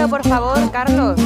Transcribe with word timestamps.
loro, 0.00 0.08
por 0.10 0.26
favor, 0.28 0.70
Carlos? 0.70 1.18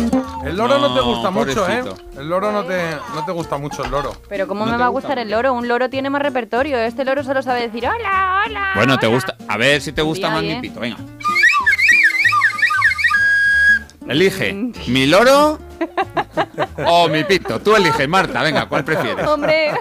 El 0.44 0.56
loro 0.56 0.78
no, 0.78 0.94
te 0.94 1.00
gusta 1.00 1.30
mucho, 1.30 1.68
¿eh? 1.68 1.82
El 2.18 2.28
loro 2.28 2.52
no 2.52 2.64
te, 2.64 2.78
no 3.14 3.24
te 3.24 3.32
gusta 3.32 3.56
mucho, 3.56 3.84
el 3.84 3.90
loro. 3.90 4.12
Pero 4.28 4.46
¿cómo 4.46 4.66
No 4.66 4.72
me 4.72 4.78
va 4.78 4.86
a 4.86 4.88
gusta 4.88 5.08
gustar 5.08 5.18
el 5.18 5.30
loro? 5.30 5.52
Un 5.52 5.68
loro 5.68 5.88
tiene 5.88 6.10
más 6.10 6.22
repertorio. 6.22 6.78
Este 6.78 7.04
loro 7.04 7.22
solo 7.22 7.42
sabe 7.42 7.62
decir 7.62 7.84
hola, 7.86 8.44
hola. 8.46 8.72
Bueno, 8.74 8.98
te 8.98 9.06
hola". 9.06 9.14
gusta. 9.16 9.36
A 9.48 9.56
ver 9.56 9.80
si 9.80 9.92
te 9.92 10.02
gusta 10.02 10.26
Día 10.26 10.34
más 10.34 10.42
bien. 10.42 10.60
mi 10.60 10.68
pito, 10.68 10.80
venga. 10.80 10.96
Elige, 14.08 14.52
¿mi 14.88 15.06
loro 15.06 15.58
o 16.86 17.08
mi 17.08 17.24
pito? 17.24 17.60
Tú 17.60 17.74
eliges, 17.76 18.08
Marta, 18.08 18.42
venga, 18.42 18.66
¿cuál 18.68 18.84
prefieres? 18.84 19.26
Hombre. 19.26 19.72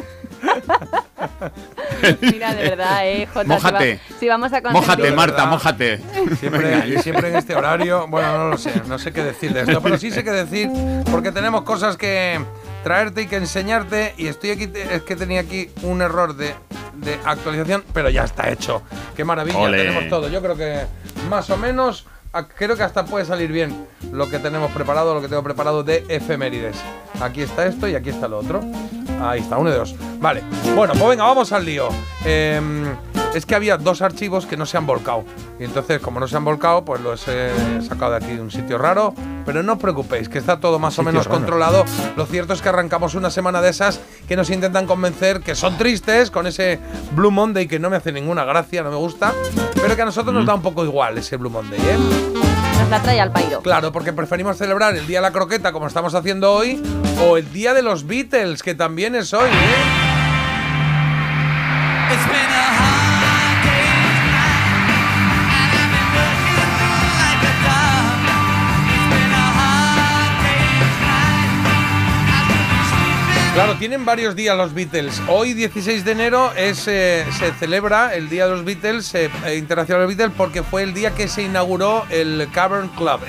Mira, 2.21 2.53
de 2.53 2.70
verdad, 2.70 3.07
eh, 3.07 3.27
Jota. 3.27 3.43
si 3.43 3.49
va- 3.49 3.55
Mójate. 3.55 3.99
Si, 4.20 4.27
vamos 4.27 4.53
a 4.53 4.61
Mójate, 4.61 5.11
Marta, 5.11 5.45
mójate. 5.45 5.99
Siempre, 6.39 7.02
siempre 7.02 7.30
en 7.30 7.35
este 7.35 7.55
horario, 7.55 8.07
bueno, 8.07 8.38
no 8.38 8.49
lo 8.49 8.57
sé, 8.57 8.71
no 8.88 8.98
sé 8.99 9.11
qué 9.11 9.23
decir 9.23 9.53
de 9.53 9.61
esto, 9.61 9.81
pero 9.81 9.98
sí 9.98 10.11
sé 10.11 10.23
qué 10.23 10.31
decir 10.31 10.70
porque 11.11 11.31
tenemos 11.31 11.63
cosas 11.63 11.97
que 11.97 12.39
traerte 12.84 13.23
y 13.23 13.27
que 13.27 13.38
enseñarte 13.38 14.13
y 14.17 14.27
estoy 14.27 14.52
aquí, 14.52 14.70
es 14.91 15.02
que 15.03 15.16
tenía 15.16 15.41
aquí 15.41 15.70
un 15.84 16.02
error 16.02 16.35
de, 16.35 16.53
de 16.95 17.17
actualización, 17.25 17.84
pero 17.94 18.09
ya 18.09 18.23
está 18.23 18.49
hecho. 18.49 18.81
Qué 19.16 19.23
maravilla, 19.23 19.58
Ole. 19.58 19.77
tenemos 19.77 20.09
todo. 20.09 20.30
Yo 20.30 20.41
creo 20.41 20.55
que 20.58 20.81
más 21.30 21.49
o 21.49 21.58
menos, 21.58 22.05
creo 22.58 22.75
que 22.75 22.83
hasta 22.83 23.05
puede 23.05 23.25
salir 23.25 23.52
bien 23.52 23.88
lo 24.11 24.30
que 24.30 24.39
tenemos 24.39 24.72
preparado, 24.72 25.14
lo 25.14 25.22
que 25.22 25.27
tengo 25.30 25.44
preparado 25.44 25.83
de 25.83 26.03
efemérides. 26.09 26.75
Aquí 27.22 27.42
está 27.42 27.66
esto 27.66 27.88
y 27.88 27.95
aquí 27.95 28.09
está 28.09 28.27
lo 28.27 28.39
otro. 28.39 28.61
Ahí 29.22 29.42
está, 29.42 29.58
uno 29.58 29.69
de 29.69 29.78
dos. 29.78 29.95
Vale, 30.19 30.44
bueno, 30.75 30.94
pues 30.94 31.09
venga, 31.09 31.23
vamos 31.25 31.52
al 31.52 31.66
lío. 31.66 31.89
Em, 32.25 32.86
es 33.33 33.45
que 33.45 33.55
había 33.55 33.78
dos 33.78 34.02
archivos 34.02 34.45
que 34.45 34.58
no 34.58 34.66
se 34.66 34.78
han 34.78 34.86
volcado. 34.86 35.23
Y 35.59 35.64
entonces, 35.64 36.00
como 36.00 36.20
no 36.20 36.28
se 36.28 36.36
han 36.38 36.45
volcado, 36.45 36.86
pues 36.86 37.02
los 37.02 37.28
he 37.28 37.52
sacado 37.81 38.11
de 38.11 38.17
aquí 38.17 38.33
de 38.36 38.42
un 38.42 38.52
sitio 38.52 38.78
raro. 38.78 39.14
Pero 39.45 39.64
no 39.64 39.73
os 39.73 39.80
preocupéis, 39.80 40.30
que 40.30 40.38
está 40.38 40.59
todo 40.59 40.80
más 40.80 40.97
o 41.00 41.03
menos 41.03 41.25
raro. 41.25 41.38
controlado. 41.38 41.86
Lo 42.16 42.25
cierto 42.25 42.53
es 42.53 42.61
que 42.61 42.70
arrancamos 42.70 43.16
una 43.16 43.30
semana 43.30 43.61
de 43.61 43.70
esas 43.70 44.00
que 44.28 44.36
nos 44.36 44.50
intentan 44.50 44.86
convencer 44.86 45.42
que 45.42 45.55
son 45.55 45.77
tristes 45.77 46.31
con 46.31 46.48
ese 46.48 46.80
Blue 47.16 47.31
Monday 47.31 47.67
que 47.67 47.80
no 47.80 47.89
me 47.89 47.98
hace 47.98 48.11
ninguna 48.11 48.45
gracia, 48.45 48.83
no 48.83 48.92
me 48.92 48.98
gusta. 48.98 49.33
Pero 49.75 49.95
que 49.95 50.02
a 50.02 50.05
nosotros 50.05 50.33
nos 50.33 50.45
da 50.45 50.53
un 50.53 50.61
poco 50.61 50.86
igual 50.86 51.17
ese 51.17 51.38
Blue 51.38 51.50
Monday, 51.50 51.80
¿eh? 51.80 52.33
Nos 52.84 52.89
la 52.89 53.02
trae 53.02 53.22
al 53.22 53.31
pairo. 53.31 53.62
Claro, 53.62 53.94
porque 53.94 54.12
preferimos 54.12 54.58
celebrar 54.58 54.94
el 54.94 55.08
Día 55.08 55.20
de 55.20 55.22
la 55.22 55.31
Croqueta 55.31 55.72
como 55.72 55.88
estamos 55.88 56.14
haciendo 56.16 56.52
hoy 56.52 56.84
o 57.26 57.38
el 57.38 57.50
Día 57.53 57.73
de 57.73 57.81
los 57.81 58.06
Beatles, 58.06 58.62
que 58.62 58.76
también 58.76 59.16
es 59.16 59.34
hoy, 59.34 59.50
¿eh? 59.50 60.03
Claro, 73.64 73.80
tienen 73.80 74.03
varios 74.03 74.36
días 74.36 74.58
los 74.58 74.73
Beatles. 74.73 75.22
Hoy, 75.30 75.53
16 75.53 76.03
de 76.03 76.11
enero, 76.11 76.52
eh, 76.58 76.75
se 76.75 77.23
celebra 77.59 78.14
el 78.14 78.28
Día 78.28 78.45
de 78.45 78.52
los 78.52 78.66
Beatles, 78.66 79.16
eh, 79.16 79.30
Internacional 79.58 80.02
de 80.02 80.08
los 80.08 80.17
Beatles, 80.17 80.36
porque 80.38 80.64
fue 80.64 80.83
el 80.83 80.94
día 80.94 81.16
que 81.16 81.30
se 81.30 81.44
inauguró 81.44 82.03
el 82.09 82.50
Cavern 82.52 82.89
Club, 82.89 83.22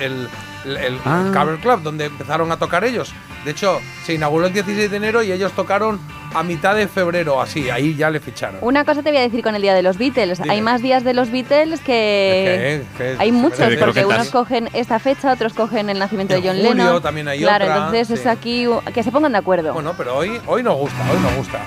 el- 0.65 0.77
el- 0.77 0.99
Ah. 1.05 1.23
el 1.27 1.31
Cavern 1.33 1.57
Club, 1.57 1.81
donde 1.83 2.05
empezaron 2.05 2.51
a 2.51 2.57
tocar 2.57 2.83
ellos. 2.83 3.13
De 3.45 3.51
hecho, 3.51 3.79
se 4.03 4.13
inauguró 4.15 4.47
el 4.47 4.53
16 4.53 4.89
de 4.89 4.97
enero 4.97 5.21
y 5.23 5.31
ellos 5.31 5.51
tocaron 5.51 5.99
a 6.33 6.43
mitad 6.43 6.75
de 6.75 6.87
febrero, 6.87 7.39
así, 7.41 7.69
ahí 7.69 7.95
ya 7.95 8.09
le 8.09 8.19
ficharon. 8.19 8.57
Una 8.61 8.83
cosa 8.83 9.01
te 9.03 9.09
voy 9.09 9.19
a 9.19 9.21
decir 9.21 9.41
con 9.43 9.55
el 9.55 9.61
día 9.61 9.73
de 9.73 9.83
los 9.83 9.97
Beatles. 9.97 10.41
Dime. 10.41 10.53
Hay 10.53 10.61
más 10.61 10.81
días 10.81 11.03
de 11.03 11.13
los 11.13 11.31
Beatles 11.31 11.79
que. 11.79 12.43
Es 12.43 12.59
que- 12.97 13.07
es 13.11 13.15
que 13.17 13.23
Hay 13.23 13.31
muchos, 13.31 13.59
porque 13.59 13.77
croquetas. 13.77 14.05
unos 14.15 14.29
cogen 14.31 14.69
esta 14.73 14.99
fecha, 14.99 15.31
otros 15.31 15.53
cogen 15.53 15.89
el 15.89 15.99
nacimiento 15.99 16.33
En 16.33 16.41
de 16.41 16.47
John 16.49 16.57
julio 16.57 16.73
Lennon. 16.73 17.01
también 17.01 17.27
hay 17.27 17.39
claro, 17.39 17.65
otra, 17.65 17.75
entonces 17.77 18.09
es 18.11 18.21
sí. 18.23 18.27
aquí 18.27 18.67
u- 18.67 18.81
que 18.93 19.03
se 19.03 19.11
pongan 19.11 19.31
de 19.31 19.37
acuerdo. 19.37 19.73
Bueno, 19.73 19.93
pero 19.97 20.17
hoy, 20.17 20.41
hoy 20.47 20.63
nos 20.63 20.75
gusta, 20.75 20.97
hoy 21.11 21.19
nos 21.21 21.35
gusta. 21.35 21.59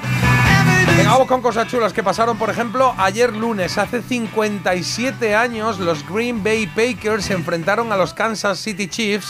Venga, 0.99 1.13
vamos 1.13 1.29
con 1.29 1.41
cosas 1.41 1.69
chulas 1.69 1.93
que 1.93 2.03
pasaron, 2.03 2.37
por 2.37 2.51
ejemplo, 2.51 2.93
ayer 2.99 3.35
lunes, 3.35 3.79
hace 3.79 4.03
57 4.03 5.35
años, 5.37 5.79
los 5.79 6.05
Green 6.09 6.43
Bay 6.43 6.67
Packers 6.67 7.27
se 7.27 7.35
enfrentaron 7.35 7.93
a 7.93 7.97
los 7.97 8.13
Kansas 8.15 8.59
City 8.59 8.89
Chiefs, 8.89 9.29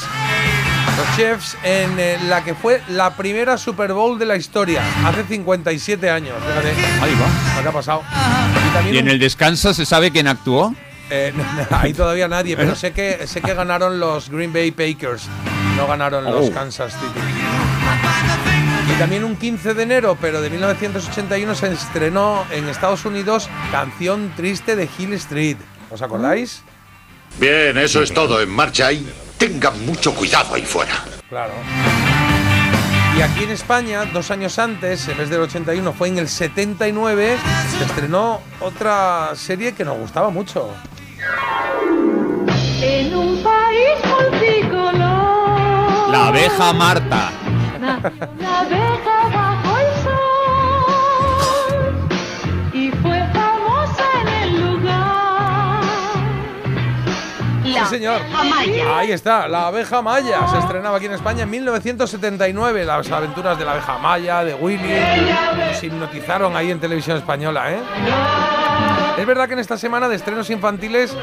los 0.97 1.17
Chiefs, 1.17 1.59
en 1.63 1.95
eh, 1.99 2.19
la 2.27 2.43
que 2.43 2.55
fue 2.55 2.81
la 2.89 3.15
primera 3.15 3.59
Super 3.59 3.93
Bowl 3.93 4.19
de 4.19 4.25
la 4.25 4.37
historia, 4.37 4.83
hace 5.05 5.25
57 5.25 6.09
años, 6.09 6.35
fíjate, 6.47 6.69
Ahí 7.03 7.15
va. 7.21 7.57
lo 7.57 7.63
que 7.63 7.69
ha 7.69 7.73
pasado. 7.73 8.03
Y 8.91 8.95
¿Y 8.95 8.99
en 8.99 9.05
un- 9.05 9.11
el 9.11 9.19
descanso 9.19 9.75
se 9.75 9.85
sabe 9.85 10.11
quién 10.11 10.27
actuó? 10.27 10.75
eh, 11.11 11.35
ahí 11.71 11.93
todavía 11.93 12.29
nadie, 12.29 12.57
pero 12.57 12.75
sé 12.77 12.93
que, 12.93 13.27
sé 13.27 13.43
que 13.43 13.53
ganaron 13.53 14.01
los 14.01 14.31
Green 14.31 14.53
Bay 14.55 14.71
Packers, 14.71 15.25
no 15.77 15.87
ganaron 15.87 16.25
los 16.25 16.49
Oh. 16.49 16.53
Kansas 16.53 16.95
City. 16.95 17.21
Y 18.89 18.99
también 18.99 19.25
un 19.25 19.37
15 19.37 19.75
de 19.75 19.83
enero, 19.83 20.17
pero 20.21 20.41
de 20.41 20.51
1981, 20.51 21.55
se 21.55 21.73
estrenó 21.73 22.45
en 22.51 22.69
Estados 22.69 23.05
Unidos 23.05 23.49
Canción 23.71 24.33
Triste 24.37 24.77
de 24.77 24.89
Hill 24.99 25.13
Street. 25.15 25.57
¿Os 25.91 26.03
acordáis? 26.03 26.63
Bien, 27.39 27.77
eso 27.79 28.03
es 28.03 28.13
todo. 28.13 28.41
En 28.41 28.51
marcha 28.51 28.91
y 28.93 29.07
tengan 29.37 29.85
mucho 29.87 30.15
cuidado 30.15 30.55
ahí 30.55 30.63
fuera. 30.63 31.05
Claro. 31.29 31.53
Y 33.17 33.21
aquí 33.21 33.45
en 33.45 33.51
España, 33.51 34.05
dos 34.07 34.31
años 34.31 34.59
antes, 34.59 35.09
en 35.09 35.19
vez 35.19 35.29
del 35.29 35.41
81, 35.41 35.93
fue 35.93 36.09
en 36.09 36.19
el 36.19 36.29
79, 36.29 37.37
se 37.77 37.85
estrenó 37.85 38.41
otra 38.61 39.33
serie 39.35 39.73
que 39.73 39.85
nos 39.85 39.99
gustaba 39.99 40.31
mucho. 40.31 40.71
En 42.81 43.15
un 43.15 43.43
país 43.43 43.99
multicolor. 44.05 46.11
La 46.11 46.29
abeja 46.29 46.73
Marta. 46.73 47.33
La 48.41 48.61
abeja 48.61 49.29
bajo 49.35 49.79
el 49.79 49.91
sol. 50.03 50.29
Y 52.73 52.91
fue 52.91 53.19
famosa 53.33 54.05
en 54.23 54.29
el 54.29 54.51
lugar. 54.61 55.83
Sí, 57.65 57.75
señor. 57.91 58.21
Ahí 58.95 59.13
está, 59.13 59.49
la 59.49 59.67
abeja 59.69 60.03
maya. 60.03 60.47
Se 60.49 60.59
estrenaba 60.59 60.97
aquí 60.97 61.07
en 61.07 61.13
España 61.13 61.43
en 61.43 61.51
1979. 61.51 62.85
Las 62.85 63.11
aventuras 63.11 63.59
de 63.59 63.65
la 63.65 63.73
abeja 63.73 63.99
maya, 63.99 64.45
de 64.45 64.55
Willy. 64.55 64.95
Nos 65.57 65.83
hipnotizaron 65.83 66.57
ahí 66.57 66.71
en 66.71 66.81
televisión 66.81 67.17
española, 67.17 67.73
¿eh? 67.73 67.79
Es 69.19 69.27
verdad 69.27 69.47
que 69.49 69.55
en 69.55 69.59
esta 69.59 69.77
semana 69.77 70.09
de 70.09 70.15
estrenos 70.17 70.49
infantiles 70.51 71.15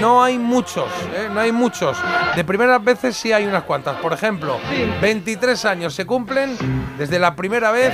no 0.00 0.22
hay 0.22 0.38
muchos, 0.38 0.86
¿eh? 1.16 1.28
no 1.32 1.40
hay 1.40 1.52
muchos. 1.52 1.96
De 2.36 2.44
primeras 2.44 2.82
veces 2.84 3.16
sí 3.16 3.32
hay 3.32 3.46
unas 3.46 3.62
cuantas. 3.62 3.96
Por 3.96 4.12
ejemplo, 4.12 4.58
23 5.00 5.64
años 5.64 5.94
se 5.94 6.04
cumplen 6.04 6.56
desde 6.98 7.18
la 7.18 7.34
primera 7.34 7.70
vez 7.70 7.92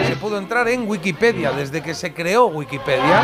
que 0.00 0.06
se 0.08 0.16
pudo 0.16 0.36
entrar 0.38 0.66
en 0.68 0.88
Wikipedia, 0.88 1.52
desde 1.52 1.80
que 1.82 1.94
se 1.94 2.12
creó 2.12 2.46
Wikipedia. 2.46 3.22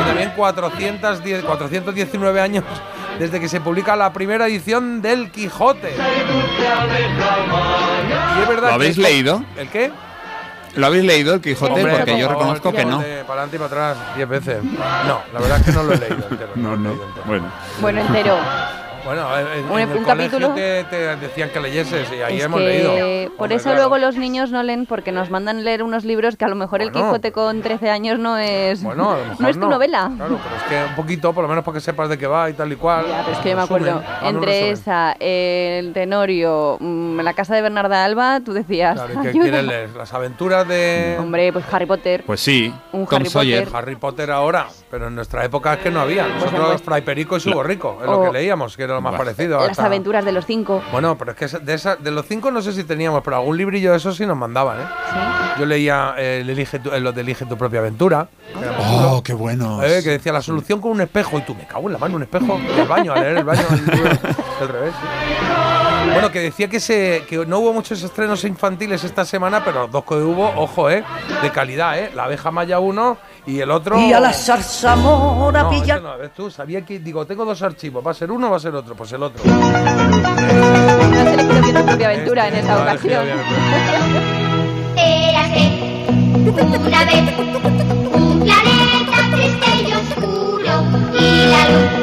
Y 0.00 0.02
también 0.06 0.32
410, 0.36 1.44
419 1.44 2.40
años 2.40 2.64
desde 3.18 3.40
que 3.40 3.48
se 3.48 3.60
publica 3.60 3.96
la 3.96 4.12
primera 4.12 4.46
edición 4.48 5.00
del 5.00 5.30
Quijote. 5.30 5.94
Y 8.36 8.42
es 8.42 8.48
verdad 8.48 8.68
¿Lo 8.68 8.74
habéis 8.74 8.96
que- 8.96 9.02
leído? 9.02 9.42
¿El 9.56 9.68
qué? 9.68 9.90
¿Lo 10.76 10.86
habéis 10.86 11.04
leído 11.04 11.34
el 11.34 11.40
Quijote? 11.40 11.72
Hombre, 11.72 11.92
Porque 11.96 12.10
por 12.12 12.20
yo 12.20 12.26
favor, 12.26 12.42
reconozco 12.42 12.72
que 12.72 12.84
no. 12.84 12.98
Para 12.98 13.42
adelante 13.42 13.56
y 13.56 13.58
para 13.58 13.66
atrás, 13.92 14.16
10 14.16 14.28
veces. 14.28 14.64
No, 14.64 15.22
la 15.32 15.40
verdad 15.40 15.58
es 15.60 15.64
que 15.66 15.72
no 15.72 15.82
lo 15.84 15.92
he 15.94 15.98
leído 15.98 16.26
entero. 16.30 16.50
No, 16.56 16.68
lo 16.70 16.74
he 16.74 16.78
no. 16.78 16.88
leído 16.90 17.04
entero. 17.06 17.24
Bueno. 17.26 17.52
Bueno, 17.80 18.00
entero. 18.00 18.36
Bueno, 19.04 19.28
en, 19.38 19.46
en 19.64 19.70
Un- 19.70 19.80
el 19.80 19.98
un 19.98 20.04
capítulo. 20.04 20.48
te, 20.54 20.84
te 20.84 21.16
decían 21.16 21.50
que 21.50 21.60
leyeses 21.60 22.10
y 22.10 22.22
ahí 22.22 22.38
es 22.38 22.44
hemos 22.44 22.58
que 22.60 22.66
leído. 22.66 23.30
por 23.36 23.44
Hombre, 23.44 23.56
eso 23.56 23.64
claro. 23.64 23.78
luego 23.80 23.98
los 23.98 24.16
niños 24.16 24.50
no 24.50 24.62
leen 24.62 24.86
porque 24.86 25.12
nos 25.12 25.28
mandan 25.30 25.62
leer 25.62 25.82
unos 25.82 26.04
libros 26.04 26.36
que 26.36 26.44
a 26.44 26.48
lo 26.48 26.54
mejor 26.56 26.80
el 26.80 26.90
Bueno. 26.90 27.08
Quijote 27.08 27.32
con 27.32 27.60
13 27.60 27.90
años 27.90 28.18
no 28.18 28.38
es 28.38 28.82
Bueno, 28.82 29.10
a 29.12 29.18
lo 29.18 29.24
mejor 29.26 29.40
no 29.42 29.48
es 29.48 29.60
tu 29.60 29.68
novela. 29.68 30.10
Claro, 30.16 30.38
pero 30.42 30.56
es 30.56 30.62
que 30.64 30.90
un 30.90 30.96
poquito, 30.96 31.32
por 31.34 31.42
lo 31.42 31.48
menos 31.48 31.64
para 31.64 31.74
que 31.74 31.80
sepas 31.80 32.08
de 32.08 32.16
qué 32.16 32.26
va 32.26 32.48
y 32.48 32.54
tal 32.54 32.72
y 32.72 32.76
cual. 32.76 33.04
Ya, 33.06 33.22
pero 33.24 33.36
es 33.36 33.42
que 33.42 33.50
yo 33.50 33.56
me 33.56 33.62
acuerdo, 33.62 34.02
entre 34.22 34.70
esa, 34.70 35.12
el 35.20 35.92
Tenorio, 35.92 36.78
mm, 36.80 37.20
la 37.20 37.34
casa 37.34 37.54
de 37.54 37.62
Bernarda 37.62 38.04
Alba, 38.04 38.40
tú 38.40 38.52
decías. 38.54 38.94
Claro, 38.94 39.20
¿y 39.20 39.22
qué 39.26 39.32
quieres 39.32 39.64
leer? 39.64 39.90
Las 39.90 40.12
aventuras 40.14 40.66
de 40.66 41.16
Hombre, 41.20 41.52
pues 41.52 41.64
Harry 41.72 41.86
Potter. 41.86 42.22
Pues 42.26 42.40
sí, 42.40 42.72
Un 42.92 43.06
Tom 43.06 43.16
Harry 43.20 43.28
Sawyer. 43.30 43.64
Potter. 43.64 43.76
Harry 43.76 43.96
Potter 43.96 44.30
ahora, 44.30 44.66
pero 44.90 45.08
en 45.08 45.14
nuestra 45.14 45.44
época 45.44 45.74
es 45.74 45.80
que 45.80 45.90
no 45.90 46.00
había. 46.00 46.26
Nosotros 46.26 46.66
pues- 46.68 46.82
Fray 46.82 47.02
Perico 47.02 47.36
y 47.36 47.40
su 47.40 47.52
borrico, 47.52 47.98
es 48.00 48.06
lo 48.06 48.22
que 48.24 48.32
leíamos, 48.32 48.76
que 48.76 48.84
era 48.84 48.93
lo 48.94 49.00
más 49.02 49.14
parecido. 49.14 49.58
Las 49.60 49.70
hasta- 49.70 49.86
aventuras 49.86 50.24
de 50.24 50.32
los 50.32 50.46
cinco. 50.46 50.82
Bueno, 50.92 51.16
pero 51.18 51.32
es 51.32 51.36
que 51.36 51.44
esa- 51.46 51.58
de, 51.58 51.74
esa- 51.74 51.96
de 51.96 52.10
los 52.10 52.26
cinco 52.26 52.50
no 52.50 52.62
sé 52.62 52.72
si 52.72 52.84
teníamos, 52.84 53.22
pero 53.22 53.36
algún 53.36 53.56
librillo 53.56 53.90
de 53.92 53.96
esos 53.98 54.16
sí 54.16 54.26
nos 54.26 54.36
mandaban, 54.36 54.80
¿eh? 54.80 54.84
Yo 55.58 55.66
leía 55.66 56.14
eh, 56.18 56.40
el 56.42 56.50
elige 56.50 56.78
tu- 56.78 56.90
eh, 56.90 57.00
los 57.00 57.14
de 57.14 57.20
Elige 57.20 57.44
tu 57.46 57.56
propia 57.56 57.80
aventura. 57.80 58.28
chulo. 58.52 59.12
Oh, 59.16 59.22
qué 59.22 59.34
bueno. 59.34 59.82
Eh, 59.82 60.00
que 60.02 60.10
decía 60.10 60.32
la 60.32 60.42
solución 60.42 60.80
con 60.80 60.90
un 60.92 61.00
espejo 61.00 61.38
y 61.38 61.42
tú 61.42 61.54
me 61.54 61.66
cago 61.66 61.86
en 61.88 61.92
la 61.94 61.98
mano 61.98 62.16
un 62.16 62.22
espejo 62.22 62.58
del 62.76 62.86
baño 62.88 63.12
a 63.12 63.16
leer 63.20 63.36
el 63.38 63.44
baño 63.44 63.62
el 63.70 63.78
El 64.60 64.68
revés, 64.68 64.92
sí. 65.00 65.53
Bueno, 66.14 66.30
que 66.30 66.40
decía 66.40 66.68
que, 66.68 66.80
se, 66.80 67.24
que 67.28 67.44
no 67.44 67.58
hubo 67.58 67.72
muchos 67.72 68.02
estrenos 68.02 68.44
infantiles 68.44 69.02
esta 69.04 69.24
semana, 69.24 69.62
pero 69.64 69.82
los 69.82 69.90
dos 69.90 70.04
que 70.04 70.14
hubo, 70.14 70.48
ojo, 70.56 70.88
¿eh? 70.88 71.04
De 71.42 71.50
calidad, 71.50 71.98
¿eh? 71.98 72.10
La 72.14 72.24
abeja 72.24 72.50
maya 72.50 72.78
uno 72.78 73.18
y 73.46 73.60
el 73.60 73.70
otro... 73.70 73.98
Y 74.00 74.12
a 74.12 74.20
la 74.20 74.32
zarzamora 74.32 75.64
No, 75.64 75.70
pilla. 75.70 75.98
no, 75.98 76.16
ves 76.16 76.32
tú, 76.32 76.50
sabía 76.50 76.82
que, 76.86 76.98
digo, 77.00 77.26
tengo 77.26 77.44
dos 77.44 77.60
archivos, 77.62 78.04
¿va 78.06 78.12
a 78.12 78.14
ser 78.14 78.30
uno 78.30 78.46
o 78.46 78.50
va 78.50 78.56
a 78.56 78.60
ser 78.60 78.74
otro? 78.74 78.94
Pues 78.94 79.12
el 79.12 79.22
otro. 79.24 79.42
No 79.44 81.10
bien 81.10 81.74
tu 81.74 81.84
propia 81.84 82.06
aventura 82.08 82.48
en 82.48 82.54
Este, 82.54 82.70
esta 82.70 82.90
elegido 82.90 83.20
ocasión. 83.20 83.38
Érase 84.96 85.70
una 86.78 87.04
vez 87.04 87.38
un 88.14 88.40
planeta 88.40 89.18
triste 89.32 89.70
y 89.88 89.92
oscuro 89.92 90.74
y 91.18 91.46
la 91.48 91.68
luz 91.70 91.93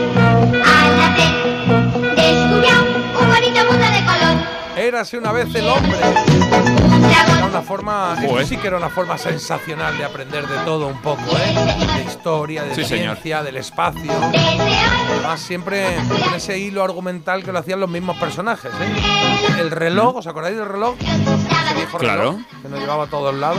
Érase 5.02 5.18
una 5.18 5.32
vez 5.32 5.48
el 5.56 5.68
hombre. 5.68 5.98
Era 5.98 7.46
una 7.48 7.64
forma, 7.64 8.14
esto 8.20 8.30
Joder. 8.34 8.46
sí 8.46 8.56
que 8.58 8.68
era 8.68 8.78
una 8.78 8.90
forma 8.90 9.18
sensacional 9.18 9.98
de 9.98 10.06
aprender 10.06 10.48
de 10.48 10.58
todo 10.64 10.86
un 10.86 11.02
poco, 11.02 11.24
¿eh? 11.38 11.56
De 11.96 12.04
historia, 12.04 12.62
de 12.66 12.76
Sí, 12.76 12.84
señor. 12.86 13.16
ciencia, 13.16 13.42
del 13.42 13.58
espacio. 13.58 14.12
Además, 14.14 15.40
siempre 15.40 15.88
con 16.08 16.36
ese 16.36 16.60
hilo 16.60 16.84
argumental 16.84 17.44
que 17.44 17.52
lo 17.52 17.58
hacían 17.58 17.80
los 17.80 17.90
mismos 17.90 18.16
personajes, 18.20 18.72
¿eh? 18.80 19.56
El 19.60 19.72
reloj, 19.72 20.18
¿os 20.18 20.28
acordáis 20.28 20.56
del 20.56 20.68
reloj? 20.70 20.94
Ese 21.00 21.74
viejo 21.74 21.98
Claro. 21.98 22.22
reloj 22.34 22.42
que 22.62 22.70
nos 22.70 22.80
llevaba 22.80 23.04
a 23.06 23.08
todos 23.08 23.34
lados. 23.34 23.58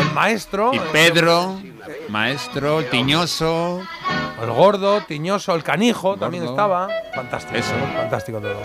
El 0.00 0.10
maestro. 0.14 0.72
Y 0.72 0.78
Pedro, 0.90 1.60
maestro, 2.08 2.78
el 2.78 2.88
tiñoso. 2.88 3.82
El 4.42 4.50
gordo, 4.50 5.00
Tiñoso, 5.02 5.54
el 5.54 5.62
canijo 5.62 6.16
también 6.16 6.44
estaba. 6.44 6.88
Fantástico. 7.14 7.56
Eso. 7.56 7.72
Fantástico 7.96 8.40
todo. 8.40 8.60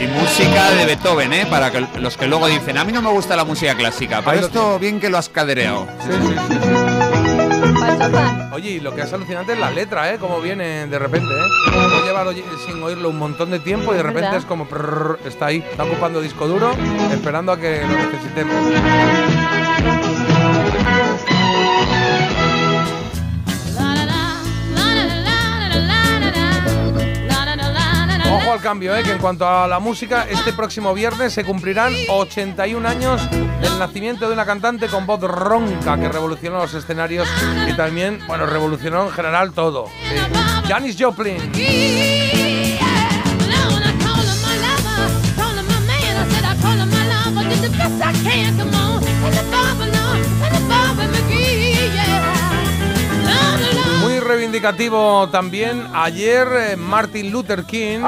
Y 0.00 0.06
música 0.08 0.70
de 0.72 0.84
Beethoven, 0.86 1.32
¿eh? 1.32 1.46
Para 1.48 1.70
que 1.70 1.86
los 1.98 2.16
que 2.16 2.26
luego 2.26 2.46
dicen, 2.48 2.76
a 2.78 2.84
mí 2.84 2.92
no 2.92 3.00
me 3.02 3.10
gusta 3.10 3.34
la 3.36 3.44
música 3.44 3.74
clásica, 3.74 4.22
pero 4.24 4.40
esto 4.46 4.78
bien 4.78 5.00
que 5.00 5.08
lo 5.08 5.18
has 5.18 5.28
cadereado. 5.28 5.86
Sí, 6.04 6.12
sí, 6.12 6.34
sí. 6.62 6.68
Oye, 8.52 8.70
y 8.72 8.80
lo 8.80 8.94
que 8.94 9.02
es 9.02 9.12
alucinante 9.12 9.52
es 9.54 9.58
la 9.58 9.70
letra, 9.70 10.12
¿eh? 10.12 10.18
Cómo 10.18 10.40
viene 10.40 10.86
de 10.86 10.98
repente, 10.98 11.28
¿eh? 11.28 11.70
Puedo 11.72 12.04
llevar 12.04 12.26
oye- 12.26 12.44
sin 12.66 12.82
oírlo 12.82 13.10
un 13.10 13.18
montón 13.18 13.50
de 13.50 13.58
tiempo 13.58 13.92
y 13.92 13.96
de 13.96 14.02
repente 14.02 14.22
verdad. 14.22 14.38
es 14.40 14.44
como... 14.46 14.66
prrr, 14.66 15.18
está 15.26 15.46
ahí, 15.46 15.64
está 15.70 15.84
ocupando 15.84 16.20
disco 16.20 16.46
duro, 16.46 16.72
esperando 17.12 17.52
a 17.52 17.58
que 17.58 17.82
lo 17.82 17.96
necesitemos. 18.10 19.65
Al 28.56 28.62
cambio, 28.62 28.96
¿eh? 28.96 29.02
que 29.02 29.12
en 29.12 29.18
cuanto 29.18 29.46
a 29.46 29.68
la 29.68 29.78
música, 29.78 30.26
este 30.30 30.52
próximo 30.52 30.94
viernes 30.94 31.32
se 31.32 31.44
cumplirán 31.44 31.92
81 32.08 32.88
años 32.88 33.30
del 33.30 33.78
nacimiento 33.78 34.28
de 34.28 34.32
una 34.32 34.46
cantante 34.46 34.88
con 34.88 35.06
voz 35.06 35.20
ronca 35.20 35.98
que 35.98 36.08
revolucionó 36.08 36.58
los 36.58 36.72
escenarios 36.72 37.28
y 37.68 37.76
también, 37.76 38.20
bueno, 38.26 38.46
revolucionó 38.46 39.04
en 39.04 39.12
general 39.12 39.52
todo. 39.52 39.86
Sí. 39.86 40.16
Janis 40.68 40.96
Joplin. 40.98 41.52
Reivindicativo 54.60 55.28
también. 55.30 55.82
Ayer 55.94 56.46
eh, 56.72 56.76
Martin 56.76 57.30
Luther 57.30 57.64
King 57.64 58.00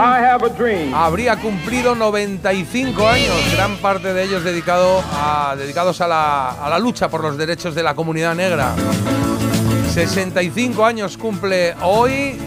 habría 0.95 1.37
cumplido 1.37 1.95
95 1.95 3.07
años, 3.07 3.35
gran 3.53 3.77
parte 3.77 4.13
de 4.15 4.25
ellos 4.25 4.45
dedicado 4.45 5.03
a, 5.13 5.55
dedicados 5.59 6.01
a 6.01 6.09
la, 6.09 6.51
a 6.51 6.71
la 6.71 6.79
lucha 6.79 7.09
por 7.09 7.23
los 7.23 7.37
derechos 7.37 7.75
de 7.75 7.83
la 7.83 7.95
comunidad 7.95 8.35
negra. 8.35 8.75
65 9.93 10.85
años 10.85 11.17
cumple 11.17 11.75
hoy 11.83 12.39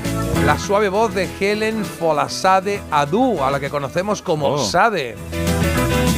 la 0.45 0.57
suave 0.57 0.89
voz 0.89 1.13
de 1.13 1.29
Helen 1.39 1.85
Folasade 1.85 2.81
Adu, 2.91 3.43
a 3.43 3.51
la 3.51 3.59
que 3.59 3.69
conocemos 3.69 4.21
como 4.21 4.47
Oh. 4.53 4.57
Sade. 4.57 5.15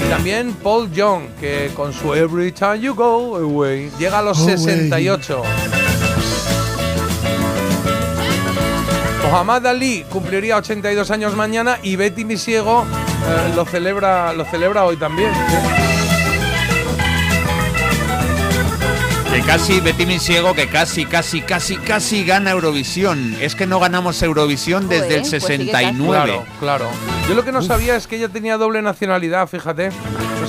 Y 0.06 0.10
también 0.10 0.54
Paul 0.64 0.92
Young, 0.92 1.24
que 1.40 1.72
con 1.76 1.92
su 1.94 2.14
Every 2.14 2.52
Time 2.52 2.80
You 2.80 2.96
Go 2.96 3.36
Away 3.38 3.92
llega 4.00 4.20
a 4.20 4.22
los 4.22 4.38
68. 4.38 5.44
Muhammad 9.34 9.66
Ali 9.66 10.06
cumpliría 10.12 10.58
82 10.58 11.10
años 11.10 11.36
mañana 11.36 11.80
y 11.82 11.96
Betty 11.96 12.24
Misiego 12.24 12.84
eh, 12.84 13.52
lo, 13.56 13.66
celebra, 13.66 14.32
lo 14.32 14.46
celebra 14.46 14.86
hoy 14.86 14.96
también. 14.96 15.32
Que 19.34 19.42
casi, 19.42 19.80
Betty 19.80 20.06
Misiego, 20.06 20.54
que 20.54 20.68
casi, 20.68 21.08
casi, 21.08 21.42
casi, 21.42 21.78
casi 21.78 22.24
gana 22.24 22.52
Eurovisión. 22.52 23.36
Es 23.42 23.56
que 23.56 23.66
no 23.66 23.80
ganamos 23.80 24.22
Eurovisión 24.22 24.88
desde 24.88 25.06
Joder, 25.06 25.24
el 25.24 25.30
pues 25.30 25.44
sí 25.44 25.48
que 25.48 25.58
69. 25.58 26.06
Claro, 26.06 26.46
claro. 26.60 26.90
Yo 27.28 27.34
lo 27.34 27.44
que 27.44 27.52
no 27.52 27.64
sabía 27.64 27.96
es 27.96 28.06
que 28.06 28.18
ella 28.18 28.30
tenía 28.30 28.58
doble 28.58 28.84
nacionalidad, 28.84 29.48
fíjate. 29.48 29.90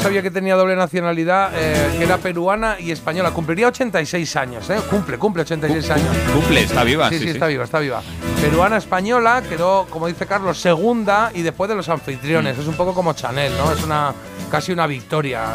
Sabía 0.04 0.20
que 0.20 0.30
tenía 0.30 0.54
doble 0.54 0.76
nacionalidad, 0.76 1.50
eh, 1.54 1.94
que 1.96 2.04
era 2.04 2.18
peruana 2.18 2.76
y 2.78 2.90
española. 2.90 3.30
Cumpliría 3.30 3.68
86 3.68 4.36
años, 4.36 4.68
¿eh? 4.68 4.76
Cumple, 4.90 5.16
cumple 5.16 5.44
86 5.44 5.90
años. 5.92 6.14
Cumple, 6.30 6.60
está 6.60 6.84
viva. 6.84 7.08
Sí, 7.08 7.20
sí, 7.20 7.30
está 7.30 7.46
viva, 7.46 7.64
está 7.64 7.78
viva. 7.78 8.02
Peruana 8.38 8.76
española, 8.76 9.42
quedó, 9.48 9.86
como 9.88 10.06
dice 10.06 10.26
Carlos, 10.26 10.60
segunda 10.60 11.30
y 11.32 11.40
después 11.40 11.70
de 11.70 11.76
los 11.76 11.88
anfitriones. 11.88 12.58
Es 12.58 12.66
un 12.66 12.74
poco 12.74 12.92
como 12.92 13.14
Chanel, 13.14 13.56
¿no? 13.56 13.72
Es 13.72 13.82
una 13.82 14.12
casi 14.50 14.72
una 14.72 14.86
victoria 14.86 15.46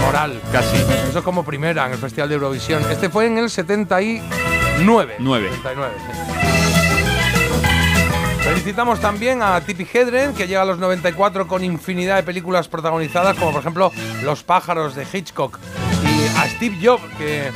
moral. 0.00 0.40
Casi. 0.50 0.78
Eso 1.10 1.18
es 1.18 1.24
como 1.24 1.44
primera 1.44 1.84
en 1.84 1.92
el 1.92 1.98
Festival 1.98 2.30
de 2.30 2.36
Eurovisión. 2.36 2.82
Este 2.90 3.10
fue 3.10 3.26
en 3.26 3.36
el 3.36 3.50
79. 3.50 5.16
Nueve. 5.18 5.50
79, 5.62 5.94
sí. 5.98 6.69
Felicitamos 8.50 9.00
también 9.00 9.42
a 9.42 9.60
Tippi 9.60 9.86
Hedren, 9.92 10.34
que 10.34 10.48
llega 10.48 10.62
a 10.62 10.64
los 10.64 10.76
94 10.78 11.46
con 11.46 11.62
infinidad 11.62 12.16
de 12.16 12.24
películas 12.24 12.66
protagonizadas, 12.66 13.36
como 13.38 13.52
por 13.52 13.60
ejemplo 13.60 13.92
Los 14.24 14.42
pájaros 14.42 14.96
de 14.96 15.06
Hitchcock. 15.10 15.56
Y 16.04 16.36
a 16.36 16.48
Steve 16.48 16.76
Jobs, 16.82 17.02
que 17.16 17.50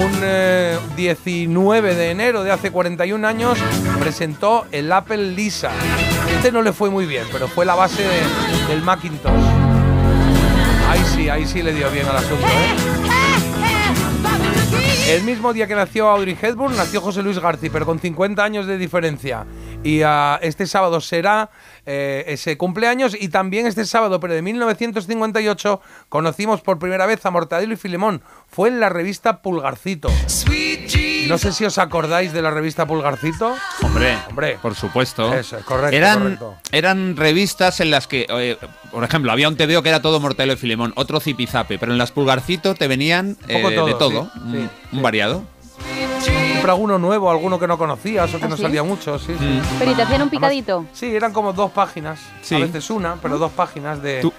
un 0.00 0.12
eh, 0.22 0.78
19 0.96 1.94
de 1.96 2.10
enero 2.12 2.44
de 2.44 2.52
hace 2.52 2.70
41 2.70 3.26
años 3.26 3.58
presentó 3.98 4.66
el 4.70 4.90
Apple 4.92 5.32
Lisa. 5.32 5.70
Este 6.36 6.52
no 6.52 6.62
le 6.62 6.72
fue 6.72 6.90
muy 6.90 7.06
bien, 7.06 7.24
pero 7.32 7.48
fue 7.48 7.66
la 7.66 7.74
base 7.74 8.02
de- 8.02 8.68
del 8.68 8.82
Macintosh. 8.82 9.32
Ahí 10.88 11.02
sí, 11.14 11.28
ahí 11.28 11.44
sí 11.44 11.60
le 11.62 11.72
dio 11.74 11.90
bien 11.90 12.06
al 12.06 12.16
asunto, 12.18 12.46
¿eh? 12.46 12.95
El 15.08 15.22
mismo 15.22 15.52
día 15.52 15.68
que 15.68 15.76
nació 15.76 16.08
Audrey 16.08 16.36
Hepburn, 16.40 16.76
nació 16.76 17.00
José 17.00 17.22
Luis 17.22 17.38
García, 17.38 17.70
pero 17.72 17.86
con 17.86 18.00
50 18.00 18.42
años 18.42 18.66
de 18.66 18.76
diferencia. 18.76 19.46
Y 19.84 20.02
ah, 20.02 20.36
este 20.42 20.66
sábado 20.66 21.00
será 21.00 21.50
eh, 21.86 22.24
ese 22.26 22.58
cumpleaños. 22.58 23.16
Y 23.18 23.28
también 23.28 23.68
este 23.68 23.84
sábado, 23.84 24.18
pero 24.18 24.34
de 24.34 24.42
1958, 24.42 25.80
conocimos 26.08 26.60
por 26.60 26.80
primera 26.80 27.06
vez 27.06 27.24
a 27.24 27.30
Mortadelo 27.30 27.74
y 27.74 27.76
Filemón. 27.76 28.20
Fue 28.48 28.68
en 28.68 28.80
la 28.80 28.88
revista 28.88 29.42
Pulgarcito. 29.42 30.08
No 31.28 31.38
sé 31.38 31.52
si 31.52 31.64
os 31.64 31.78
acordáis 31.78 32.32
de 32.32 32.42
la 32.42 32.50
revista 32.50 32.86
Pulgarcito. 32.86 33.54
Hombre, 33.82 34.16
Hombre. 34.28 34.58
por 34.62 34.74
supuesto. 34.74 35.32
Eso 35.34 35.58
es, 35.58 35.64
correcto, 35.64 35.96
Eran, 35.96 36.18
correcto. 36.22 36.54
eran 36.72 37.16
revistas 37.16 37.80
en 37.80 37.90
las 37.90 38.06
que, 38.06 38.26
eh, 38.28 38.56
por 38.90 39.04
ejemplo, 39.04 39.32
había 39.32 39.48
un 39.48 39.56
TVO 39.56 39.82
que 39.82 39.88
era 39.88 40.02
todo 40.02 40.20
Mortadelo 40.20 40.52
y 40.54 40.56
Filemón, 40.56 40.92
otro 40.96 41.20
Zipizape, 41.20 41.78
pero 41.78 41.92
en 41.92 41.98
las 41.98 42.12
Pulgarcito 42.12 42.74
te 42.74 42.88
venían 42.88 43.36
eh, 43.48 43.62
todo, 43.62 43.86
de 43.86 43.94
todo, 43.94 44.30
sí, 44.32 44.40
un, 44.40 44.52
sí, 44.52 44.58
un 44.58 44.98
sí. 44.98 45.00
variado. 45.00 45.44
Siempre 46.56 46.70
alguno 46.72 46.98
nuevo, 46.98 47.30
alguno 47.30 47.58
que 47.58 47.66
no 47.66 47.78
conocías 47.78 48.32
o 48.34 48.38
que 48.38 48.44
¿Ah, 48.44 48.48
no 48.48 48.56
sí? 48.56 48.62
salía 48.62 48.82
mucho. 48.82 49.18
Sí, 49.18 49.34
sí. 49.38 49.60
Pero 49.78 49.90
y 49.90 49.94
te 49.94 50.02
hacían 50.02 50.22
un 50.22 50.28
Además, 50.28 50.30
picadito. 50.30 50.84
Sí, 50.92 51.14
eran 51.14 51.32
como 51.32 51.52
dos 51.52 51.70
páginas. 51.70 52.18
Sí. 52.42 52.54
A 52.54 52.58
veces 52.58 52.90
una, 52.90 53.16
pero 53.16 53.38
dos 53.38 53.52
páginas 53.52 54.02
de 54.02 54.20
Tú- 54.20 54.32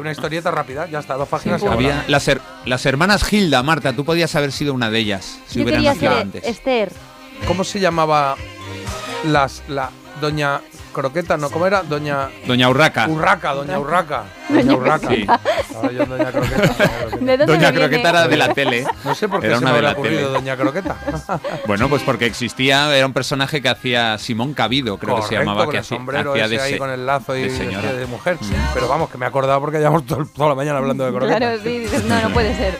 una 0.00 0.12
historieta 0.12 0.50
rápida. 0.50 0.86
Ya 0.86 0.98
está, 1.00 1.14
dos 1.14 1.28
páginas. 1.28 1.62
y 1.62 1.66
Había 1.66 2.04
las, 2.08 2.26
her- 2.28 2.40
las 2.64 2.86
hermanas 2.86 3.24
Gilda, 3.24 3.62
Marta, 3.62 3.92
tú 3.92 4.04
podías 4.04 4.34
haber 4.36 4.52
sido 4.52 4.72
una 4.74 4.90
de 4.90 4.98
ellas 4.98 5.38
si 5.46 5.58
Yo 5.58 5.64
hubieran 5.64 5.84
nacido 5.84 6.12
ser 6.12 6.20
antes. 6.22 6.44
Esther. 6.44 6.92
¿Cómo 7.46 7.64
se 7.64 7.80
llamaba 7.80 8.36
las 9.24 9.62
la 9.68 9.90
doña 10.22 10.60
Croqueta? 10.94 11.36
No, 11.36 11.50
¿cómo 11.50 11.66
era? 11.66 11.82
Doña 11.82 12.28
Doña 12.46 12.68
Urraca. 12.70 13.08
Urraca, 13.08 13.52
doña 13.52 13.78
Urraca. 13.78 14.24
Doña 14.48 14.74
Urraca. 14.74 15.08
Sí. 15.10 15.26
Ahora 15.74 15.92
yo 15.92 16.06
Doña 16.06 16.30
Croqueta. 16.32 16.56
doña 16.56 16.72
Croqueta. 16.72 17.16
¿De 17.20 17.36
dónde 17.36 17.46
Doña 17.46 17.72
me 17.72 17.78
Croqueta 17.78 17.88
viene? 18.02 18.08
era 18.08 18.28
de 18.28 18.36
la 18.36 18.54
tele. 18.54 18.86
No 19.04 19.14
sé 19.14 19.28
por 19.28 19.40
qué 19.40 19.46
Era 19.48 19.58
se 19.58 19.64
una 19.64 19.72
me 19.72 19.80
de 19.80 19.86
habrá 19.86 19.92
la 19.92 19.98
ocurrido 19.98 20.20
tele. 20.28 20.32
Doña 20.38 20.56
Croqueta. 20.56 20.96
Bueno, 21.66 21.88
pues 21.88 22.02
porque 22.02 22.26
existía, 22.26 22.94
era 22.96 23.06
un 23.06 23.12
personaje 23.12 23.60
que 23.62 23.68
hacía 23.68 24.16
Simón 24.18 24.54
Cabido, 24.54 24.98
creo 24.98 25.16
que 25.16 25.22
se 25.22 25.34
llamaba, 25.36 25.64
con 25.64 25.70
que 25.72 25.76
el 25.78 25.80
hacía, 25.82 25.96
sombrero 25.96 26.32
hacía 26.32 26.44
ese 26.46 26.54
de, 26.56 26.60
ahí 26.62 26.72
se- 26.72 26.78
con 26.78 26.90
el 26.90 27.04
lazo 27.06 27.36
y 27.36 27.42
de 27.42 27.50
señora. 27.50 27.92
de 27.92 28.06
mujer. 28.06 28.38
Pero 28.74 28.88
vamos, 28.88 29.10
que 29.10 29.18
me 29.18 29.24
he 29.26 29.28
acordado 29.28 29.60
porque 29.60 29.78
llevamos 29.78 30.06
todo- 30.06 30.24
toda 30.26 30.50
la 30.50 30.54
mañana 30.54 30.78
hablando 30.78 31.04
de 31.04 31.10
croquetas. 31.10 31.36
Claro, 31.38 31.58
sí, 31.62 31.78
dices, 31.80 32.04
no, 32.04 32.20
no 32.20 32.30
puede 32.30 32.54
ser. 32.56 32.78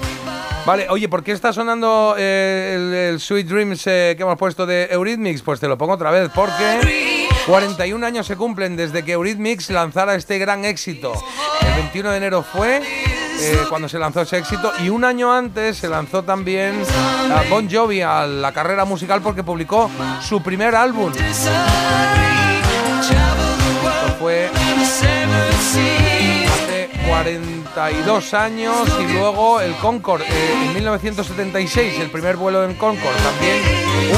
Vale, 0.65 0.87
oye, 0.91 1.09
¿por 1.09 1.25
qué 1.25 1.33
está 1.33 1.53
sonando 1.53 2.15
eh, 2.17 2.75
el, 2.77 2.95
el 3.15 3.21
Sweet 3.21 3.49
Dreams 3.49 3.85
eh, 3.89 4.15
que 4.17 4.23
hemos 4.23 4.39
puesto 4.39 4.65
de 4.65 4.87
Eurythmics? 4.93 5.43
Pues 5.43 5.59
te 5.59 5.67
lo 5.67 5.77
pongo 5.77 5.95
otra 5.95 6.13
vez, 6.13 6.31
porque 6.33 7.22
41 7.47 8.07
años 8.07 8.27
se 8.27 8.37
cumplen 8.37 8.77
desde 8.77 9.05
que 9.05 9.13
Eurythmics 9.13 9.71
lanzara 9.71 10.15
este 10.15 10.39
gran 10.39 10.65
éxito. 10.65 11.13
El 11.61 11.75
21 11.75 12.11
de 12.11 12.17
enero 12.17 12.43
fue 12.43 12.83
eh, 13.41 13.59
cuando 13.69 13.89
se 13.89 13.99
lanzó 13.99 14.21
ese 14.21 14.39
éxito 14.39 14.73
y 14.81 14.89
un 14.89 15.05
año 15.05 15.33
antes 15.33 15.79
se 15.79 15.89
lanzó 15.89 16.23
también 16.23 16.81
a 17.35 17.43
Bon 17.51 17.69
Jovi 17.69 18.01
a 18.01 18.27
la 18.27 18.53
carrera 18.53 18.85
musical 18.85 19.21
porque 19.21 19.43
publicó 19.43 19.91
su 20.21 20.43
primer 20.43 20.75
álbum. 20.77 21.13
Fue 24.21 24.49
42 27.13 28.33
años 28.33 28.75
y 28.99 29.13
luego 29.13 29.61
el 29.61 29.75
Concorde 29.75 30.25
eh, 30.25 30.65
en 30.65 30.75
1976, 30.75 32.01
el 32.01 32.11
primer 32.11 32.37
vuelo 32.37 32.65
en 32.65 32.75
Concorde, 32.75 33.19
también 33.23 33.61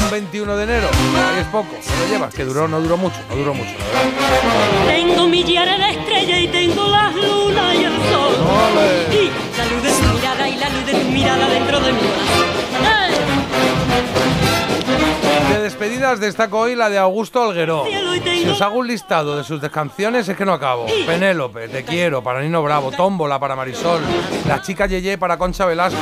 un 0.01 0.09
21 0.09 0.55
de 0.55 0.63
enero. 0.63 0.87
Ahí 1.13 1.41
es 1.41 1.47
poco, 1.47 1.75
lo 1.75 2.07
llevas, 2.07 2.33
que 2.33 2.45
duró, 2.45 2.69
no 2.69 2.79
duró 2.79 2.95
mucho, 2.95 3.17
no 3.29 3.35
duró 3.35 3.53
mucho. 3.53 3.71
la 3.71 4.01
verdad. 4.01 4.87
Tengo 4.87 5.27
millares 5.27 5.77
de 5.77 5.89
estrellas 5.89 6.39
y 6.39 6.47
tengo 6.47 6.87
las 6.87 7.13
lunas 7.13 7.75
y 7.75 7.83
el 7.83 7.93
sol. 7.93 8.33
Ole. 8.71 9.23
Y 9.23 9.31
la 9.57 9.65
luz 9.65 9.83
de 9.83 9.91
tu 9.91 10.13
mirada 10.13 10.47
y 10.47 10.55
la 10.55 10.69
luz 10.69 10.85
de 10.85 10.93
tu 10.93 11.09
mirada 11.09 11.49
dentro 11.49 11.79
de 11.81 11.91
mi 11.91 11.99
corazón. 11.99 12.44
Destaco 16.19 16.59
hoy 16.59 16.75
la 16.75 16.89
de 16.89 16.97
Augusto 16.97 17.53
y 17.53 18.41
Si 18.43 18.47
os 18.49 18.61
hago 18.61 18.79
un 18.79 18.87
listado 18.87 19.37
de 19.37 19.43
sus 19.43 19.61
canciones 19.69 20.27
es 20.27 20.35
que 20.37 20.45
no 20.45 20.53
acabo. 20.53 20.85
Penélope, 21.05 21.67
Te 21.67 21.83
quiero, 21.83 22.21
para 22.23 22.41
Nino 22.41 22.61
Bravo, 22.63 22.91
Tómbola 22.91 23.39
para 23.39 23.55
Marisol, 23.55 24.01
La 24.47 24.61
chica 24.61 24.85
Yeye 24.87 25.17
para 25.17 25.37
Concha 25.37 25.65
Velasco 25.65 25.97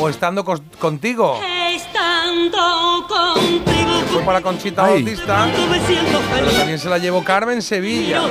o 0.00 0.08
Estando 0.08 0.44
cos- 0.44 0.62
contigo. 0.78 1.38
estando 1.74 3.06
contigo. 3.08 3.92
Fue 4.12 4.22
para 4.22 4.40
Conchita 4.42 4.84
Ay. 4.84 5.02
Bautista, 5.02 5.48
pero 6.34 6.50
también 6.50 6.78
se 6.78 6.88
la 6.88 6.98
llevó 6.98 7.24
Carmen 7.24 7.62
Sevilla. 7.62 8.22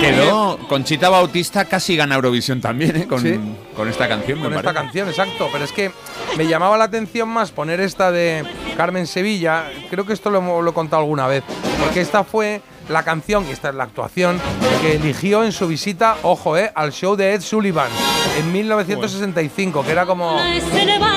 Quedó 0.00 0.58
Conchita 0.68 1.08
Bautista 1.08 1.64
casi 1.64 1.96
gana 1.96 2.14
Eurovisión 2.16 2.60
también, 2.60 2.96
¿eh? 2.96 3.06
Con, 3.06 3.20
Sí. 3.22 3.38
con 3.76 3.88
esta 3.88 4.08
canción, 4.08 4.38
me 4.38 4.44
Con 4.44 4.54
esta 4.54 4.64
parece. 4.72 4.82
canción, 4.84 5.08
exacto. 5.08 5.48
Pero 5.52 5.64
es 5.64 5.72
que 5.72 5.90
me 6.36 6.46
llamaba 6.46 6.76
la 6.76 6.84
atención 6.84 7.28
más 7.28 7.50
poner 7.50 7.80
esta 7.80 8.10
de 8.10 8.44
Carmen 8.80 9.06
Sevilla. 9.06 9.70
Creo 9.90 10.06
que 10.06 10.14
esto 10.14 10.30
lo, 10.30 10.62
lo 10.62 10.70
he 10.70 10.72
contado 10.72 11.02
alguna 11.02 11.26
vez. 11.26 11.44
Porque 11.78 12.00
esta 12.00 12.24
fue 12.24 12.62
la 12.88 13.02
canción, 13.02 13.46
y 13.46 13.52
esta 13.52 13.68
es 13.68 13.74
la 13.74 13.84
actuación, 13.84 14.40
que 14.80 14.94
eligió 14.94 15.44
en 15.44 15.52
su 15.52 15.68
visita, 15.68 16.16
ojo, 16.22 16.56
eh, 16.56 16.72
al 16.74 16.90
show 16.90 17.14
de 17.14 17.34
Ed 17.34 17.42
Sullivan 17.42 17.90
en 18.38 18.50
1965, 18.50 19.84
que 19.84 19.92
era 19.92 20.06
como. 20.06 20.40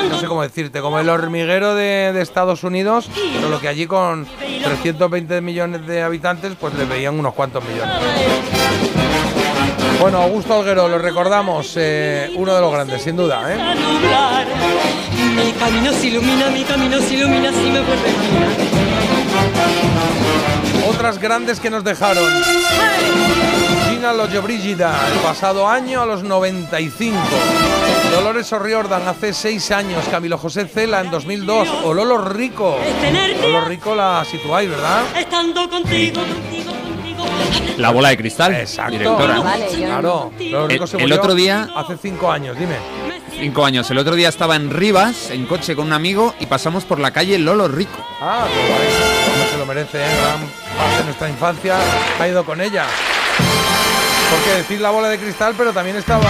No 0.10 0.20
sé 0.20 0.28
cómo 0.28 0.42
decirte, 0.42 0.82
como 0.82 1.00
el 1.00 1.08
hormiguero 1.08 1.74
de, 1.74 2.12
de 2.12 2.22
Estados 2.22 2.66
Unidos, 2.66 3.10
pero 3.34 3.48
lo 3.48 3.62
que 3.62 3.70
allí 3.70 3.88
con 3.88 4.28
320 4.28 5.40
millones 5.40 5.88
de 5.88 6.04
habitantes, 6.04 6.56
pues 6.60 6.74
le 6.74 6.84
veían 6.84 7.18
unos 7.18 7.34
cuantos 7.34 7.64
millones. 7.64 9.03
Bueno, 10.00 10.22
Augusto 10.22 10.54
Alguero, 10.54 10.88
lo 10.88 10.98
recordamos, 10.98 11.74
eh, 11.78 12.32
uno 12.36 12.54
de 12.54 12.62
los 12.62 12.72
grandes, 12.72 13.02
sin 13.02 13.16
duda, 13.16 13.42
¿eh? 13.54 13.58
Mi 15.36 15.52
camino 15.54 15.94
se 15.94 16.08
ilumina, 16.08 16.50
mi 16.50 16.64
camino 16.64 17.00
se 17.00 17.14
ilumina 17.14 17.52
si 17.52 17.72
me 17.72 17.82
vuelve. 17.82 18.10
Otras 20.90 21.18
grandes 21.20 21.60
que 21.60 21.70
nos 21.70 21.84
dejaron. 21.84 22.30
Gina 23.90 24.14
Lollobrigida, 24.14 24.94
el 25.14 25.20
pasado 25.20 25.70
año 25.70 26.02
a 26.02 26.06
los 26.06 26.24
95. 26.24 27.18
Dolores 28.12 28.52
O'Riordan 28.54 29.08
hace 29.08 29.34
6 29.34 29.72
años. 29.72 30.04
Camilo 30.12 30.38
José 30.38 30.66
Cela 30.68 31.02
en 31.02 31.10
2002. 31.10 31.68
O 31.86 31.94
Lolo 31.94 32.18
Rico. 32.20 32.78
Lolo 33.42 33.66
Rico 33.66 33.96
la 33.96 34.24
situáis, 34.30 34.70
¿verdad? 34.70 35.02
estando 35.18 35.70
contigo, 35.70 36.22
contigo. 36.22 36.63
La 37.78 37.90
bola 37.92 38.10
de 38.10 38.18
cristal, 38.18 38.54
Exacto. 38.56 38.92
directora. 38.94 39.40
Vale, 39.40 39.68
yo- 39.72 39.86
Claro. 39.86 40.32
El- 40.40 40.88
se 40.88 40.98
el 40.98 41.02
murió 41.04 41.16
otro 41.18 41.34
día- 41.36 41.68
Hace 41.76 41.98
5 42.02 42.32
años, 42.32 42.58
dime. 42.58 42.76
Cinco 43.40 43.66
años. 43.66 43.90
El 43.90 43.98
otro 43.98 44.16
día 44.16 44.30
estaba 44.30 44.56
en 44.56 44.70
Rivas, 44.70 45.32
en 45.32 45.46
coche 45.48 45.76
con 45.76 45.88
un 45.88 45.94
amigo, 45.94 46.36
y 46.40 46.46
pasamos 46.46 46.84
por 46.86 47.00
la 47.00 47.12
calle 47.12 47.38
Lolo 47.40 47.68
Rico. 47.68 48.06
Ah, 48.22 48.46
qué 48.48 48.60
guay. 48.60 48.88
No 49.44 49.52
se 49.52 49.58
lo 49.58 49.66
merece, 49.66 49.98
¿eh? 50.04 50.08
Gran 50.22 50.78
parte 50.78 50.98
de 50.98 51.04
nuestra 51.06 51.30
infancia 51.30 51.78
ha 52.20 52.28
ido 52.28 52.46
con 52.46 52.62
ella. 52.62 52.86
Porque 54.30 54.58
decir 54.58 54.82
la 54.82 54.92
bola 54.92 55.10
de 55.10 55.18
cristal, 55.20 55.56
pero 55.58 55.74
también 55.74 55.98
estaba. 55.98 56.30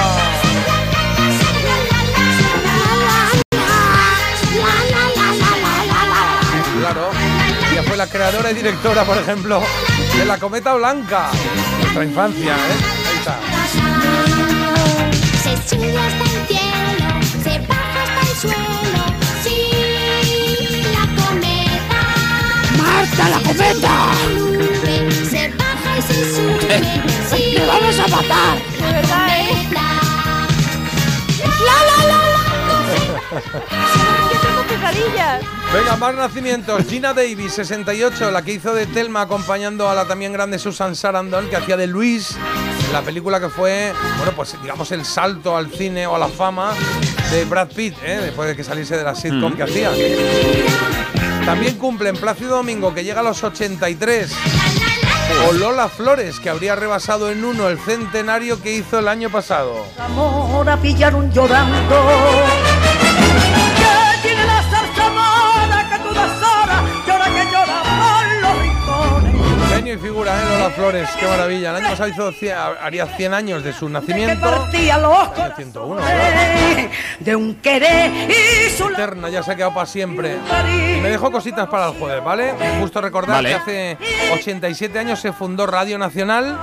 Claro. 6.79 7.09
Ella 7.71 7.83
fue 7.83 7.97
la 7.97 8.07
creadora 8.07 8.51
y 8.51 8.55
directora, 8.55 9.03
por 9.03 9.17
ejemplo, 9.17 9.61
de 10.17 10.25
La 10.25 10.37
Cometa 10.37 10.73
Blanca. 10.75 11.29
Nuestra 11.79 12.03
infancia, 12.05 12.55
¿eh? 12.55 12.77
Ahí 13.09 13.17
está. 13.17 13.39
Se 15.43 15.51
sube 15.69 15.97
hasta 15.97 16.23
el 16.23 16.47
cielo, 16.47 17.09
se 17.43 17.59
baja 17.67 18.03
hasta 18.03 18.21
el 18.21 18.35
suelo. 18.37 19.03
Sí, 19.43 20.83
la 20.93 21.05
cometa. 21.23 22.01
¡Marta, 22.77 23.29
la 23.29 23.39
cometa! 23.39 23.95
Se 25.29 25.49
baja 25.57 25.97
y 25.97 26.01
se 26.01 26.35
sube. 26.35 27.03
Sí, 27.33 27.53
¡Le 27.53 27.65
vamos 27.65 27.97
a 27.99 28.07
matar! 28.09 28.57
De 28.79 28.93
verdad, 28.93 29.27
Venga, 35.73 35.95
más 35.95 36.13
nacimientos. 36.13 36.85
Gina 36.87 37.15
Davis, 37.15 37.53
68, 37.53 38.29
la 38.29 38.43
que 38.43 38.53
hizo 38.53 38.75
de 38.75 38.85
Telma 38.85 39.21
acompañando 39.21 39.89
a 39.89 39.95
la 39.95 40.05
también 40.05 40.31
grande 40.31 40.59
Susan 40.59 40.95
Sarandon, 40.95 41.49
que 41.49 41.55
hacía 41.55 41.75
de 41.75 41.87
Luis 41.87 42.37
en 42.85 42.93
la 42.93 43.01
película 43.01 43.39
que 43.39 43.49
fue, 43.49 43.91
bueno, 44.17 44.33
pues 44.35 44.55
digamos 44.61 44.91
el 44.91 45.03
salto 45.03 45.57
al 45.57 45.71
cine 45.71 46.05
o 46.05 46.15
a 46.15 46.19
la 46.19 46.27
fama 46.27 46.73
de 47.31 47.45
Brad 47.45 47.69
Pitt, 47.69 47.95
¿eh? 48.03 48.19
después 48.21 48.49
de 48.49 48.55
que 48.55 48.63
saliese 48.63 48.97
de 48.97 49.03
la 49.03 49.15
sitcom 49.15 49.55
que 49.55 49.63
hacía. 49.63 49.89
También 51.43 51.79
cumplen 51.79 52.17
Plácido 52.17 52.57
Domingo, 52.57 52.93
que 52.93 53.03
llega 53.03 53.21
a 53.21 53.23
los 53.23 53.43
83. 53.43 54.31
O 55.49 55.53
Lola 55.53 55.89
Flores, 55.89 56.39
que 56.39 56.51
habría 56.51 56.75
rebasado 56.75 57.31
en 57.31 57.43
uno 57.43 57.67
el 57.67 57.79
centenario 57.79 58.61
que 58.61 58.73
hizo 58.75 58.99
el 58.99 59.07
año 59.07 59.31
pasado. 59.31 59.87
amor 59.97 60.69
a 60.69 60.77
pillaron 60.77 61.31
llorando. 61.31 61.95
Flores, 70.93 71.09
qué 71.19 71.27
maravilla. 71.27 71.69
El 71.71 71.75
año 71.77 71.89
pasado 71.89 72.09
hizo 72.09 72.31
cien- 72.33 72.55
haría 72.81 73.07
100 73.07 73.33
años 73.33 73.63
de 73.63 73.73
su 73.73 73.89
nacimiento. 73.89 74.39
partía 74.49 74.97
los 74.99 75.29
101, 75.55 75.95
corazones 76.01 76.91
de 77.19 77.35
un 77.35 77.55
querer 77.55 78.11
y 78.29 78.69
su 78.69 78.89
Eterna, 78.89 79.29
ya 79.29 79.41
se 79.41 79.51
ha 79.51 79.55
quedado 79.55 79.73
para 79.73 79.85
siempre. 79.87 80.37
Y 80.95 80.99
me 81.01 81.09
dejo 81.09 81.31
cositas 81.31 81.67
para 81.67 81.87
el 81.87 81.93
jueves, 81.97 82.23
¿vale? 82.23 82.53
Justo 82.79 83.01
recordar 83.01 83.37
Vale. 83.37 83.49
que 83.49 83.55
hace 83.55 83.97
87 84.33 84.99
años 84.99 85.19
se 85.19 85.33
fundó 85.33 85.65
Radio 85.65 85.97
Nacional, 85.97 86.57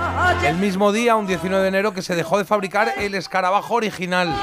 el 0.45 0.55
mismo 0.55 0.91
día, 0.93 1.15
un 1.15 1.27
19 1.27 1.61
de 1.63 1.67
enero, 1.67 1.93
que 1.93 2.01
se 2.01 2.15
dejó 2.15 2.37
de 2.37 2.45
fabricar 2.45 2.93
el 2.97 3.15
escarabajo 3.15 3.75
original. 3.75 4.33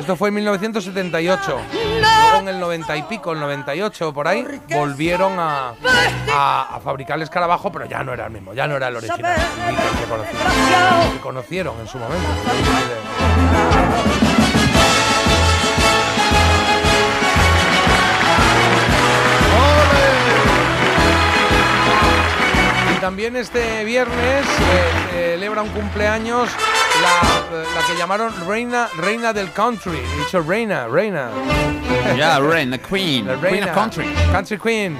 Esto 0.00 0.16
fue 0.16 0.28
en 0.28 0.34
1978. 0.34 1.58
Luego 2.00 2.38
en 2.40 2.48
el 2.48 2.58
90 2.60 2.96
y 2.96 3.02
pico, 3.02 3.32
el 3.32 3.40
98 3.40 4.12
por 4.12 4.26
ahí, 4.28 4.44
volvieron 4.70 5.38
a, 5.38 5.72
a- 6.32 6.76
a 6.76 6.80
fabricar 6.80 7.16
el 7.16 7.22
escarabajo, 7.22 7.70
pero 7.72 7.86
ya 7.86 8.02
no 8.02 8.12
era 8.12 8.26
el 8.26 8.32
mismo, 8.32 8.52
ya 8.54 8.66
no 8.66 8.76
era 8.76 8.88
el 8.88 8.96
original. 8.96 9.18
Que 9.34 10.04
conocieron, 10.08 11.12
que 11.12 11.20
conocieron 11.20 11.80
en 11.80 11.88
su 11.88 11.98
momento. 11.98 12.28
Y 22.94 23.00
también 23.00 23.36
este 23.36 23.84
viernes 23.84 24.44
eh, 25.14 25.32
celebra 25.34 25.62
un 25.62 25.68
cumpleaños 25.70 26.48
la, 27.02 27.64
la 27.80 27.86
que 27.86 27.96
llamaron 27.96 28.32
reina, 28.46 28.88
reina 28.96 29.32
del 29.32 29.52
country. 29.52 29.98
He 29.98 30.18
dicho 30.18 30.42
reina, 30.42 30.88
reina. 30.88 31.30
Ya, 32.16 32.38
the 32.38 32.78
Queen. 32.78 33.26
La 33.26 33.34
Queen 33.34 33.42
reina. 33.42 33.66
of 33.66 33.74
Country. 33.74 34.06
Country 34.32 34.58
Queen. 34.58 34.96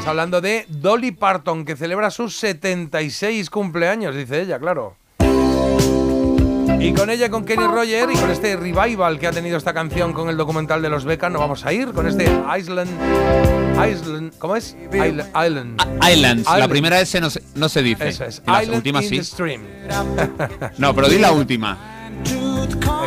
Estamos 0.00 0.18
hablando 0.18 0.40
de 0.40 0.64
Dolly 0.66 1.10
Parton, 1.10 1.66
que 1.66 1.76
celebra 1.76 2.10
sus 2.10 2.34
76 2.38 3.50
cumpleaños, 3.50 4.16
dice 4.16 4.40
ella, 4.40 4.58
claro. 4.58 4.96
Y 6.80 6.94
con 6.94 7.10
ella, 7.10 7.28
con 7.28 7.44
Kenny 7.44 7.66
Roger 7.66 8.08
y 8.10 8.16
con 8.16 8.30
este 8.30 8.56
revival 8.56 9.18
que 9.18 9.26
ha 9.26 9.30
tenido 9.30 9.58
esta 9.58 9.74
canción 9.74 10.14
con 10.14 10.30
el 10.30 10.38
documental 10.38 10.80
de 10.80 10.88
los 10.88 11.04
Beckham, 11.04 11.34
nos 11.34 11.40
vamos 11.42 11.66
a 11.66 11.74
ir 11.74 11.92
con 11.92 12.08
este 12.08 12.24
Island. 12.58 12.90
Island. 13.86 14.32
¿Cómo 14.38 14.56
es? 14.56 14.74
Island. 14.90 15.28
Island. 15.36 15.82
Islands. 16.10 16.46
La 16.46 16.54
Island. 16.54 16.70
primera 16.70 17.00
S 17.02 17.20
no 17.20 17.28
se, 17.28 17.42
no 17.54 17.68
se 17.68 17.82
dice. 17.82 18.08
Eso 18.08 18.24
es. 18.24 18.40
Island 18.46 18.76
últimas 18.76 19.04
in 19.04 19.10
sí. 19.10 19.18
the 19.18 19.24
Stream. 19.24 19.62
No, 20.78 20.94
pero 20.94 21.10
di 21.10 21.18
la 21.18 21.32
última. 21.32 21.76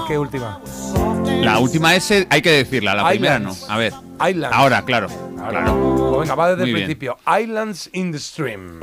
¿Qué 0.07 0.15
última? 0.15 0.61
La 1.41 1.57
última 1.57 1.95
S 1.95 2.27
hay 2.29 2.41
que 2.43 2.51
decirla, 2.51 2.93
la 2.93 3.09
primera 3.09 3.39
no. 3.39 3.55
A 3.67 3.77
ver. 3.77 3.93
Islands. 4.29 4.55
Ahora, 4.55 4.85
claro. 4.85 5.32
Claro. 5.49 6.11
Pues 6.15 6.21
venga, 6.21 6.35
va 6.35 6.49
desde 6.49 6.61
Muy 6.63 6.69
el 6.69 6.75
bien. 6.75 6.85
principio. 6.85 7.17
Islands 7.27 7.89
in 7.93 8.11
the 8.11 8.19
Stream. 8.19 8.79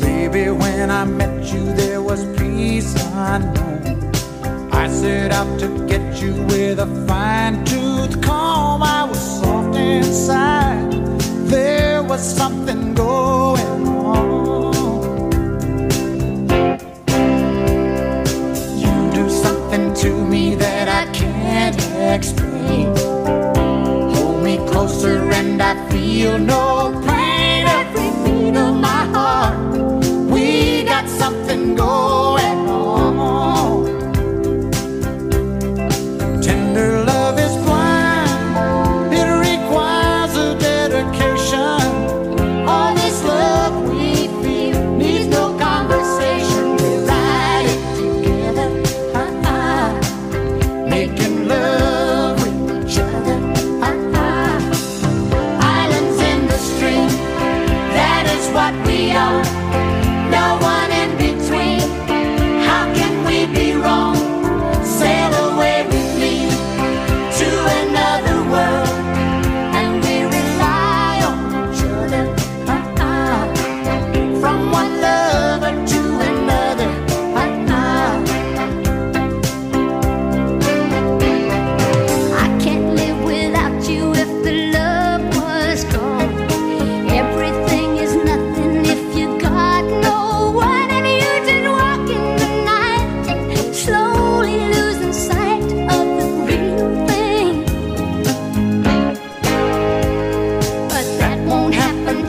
Baby, 0.00 0.50
when 0.50 0.90
I 0.90 1.04
met 1.04 1.52
you, 1.52 1.64
there 1.74 2.00
was 2.02 2.24
peace 2.38 2.94
unknown. 3.14 4.10
I 4.72 4.88
set 4.88 5.30
out 5.32 5.58
to 5.60 5.68
get 5.86 6.22
you 6.22 6.32
with 6.46 6.78
a 6.78 6.86
fine 7.06 7.64
tooth 7.64 8.22
comb. 8.22 8.82
I 8.82 9.04
was 9.04 9.20
soft 9.40 9.76
inside. 9.76 10.92
There 11.54 12.02
was 12.02 12.22
something 12.22 12.91
explain. 22.12 22.94
Hold 24.14 24.42
me 24.42 24.58
closer 24.68 25.30
and 25.32 25.60
I 25.62 25.72
feel 25.90 26.38
no 26.38 26.92
pain. 27.06 27.66
Every 27.66 28.10
beat 28.24 28.56
of 28.56 28.74
my 28.76 29.04
heart, 29.16 29.58
we 30.30 30.84
got 30.84 31.08
something 31.08 31.74
going. 31.74 32.21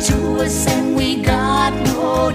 to 0.04 0.42
us 0.42 0.68
and 0.68 0.98
we 0.98 1.22
got 1.22 1.72
no 1.86 2.30